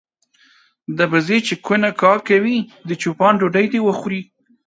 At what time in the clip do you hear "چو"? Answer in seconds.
3.01-3.09